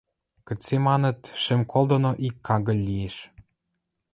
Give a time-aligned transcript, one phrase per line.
[0.47, 3.15] Кыце маныт, шӹм кол доно ик кагыль лиэш.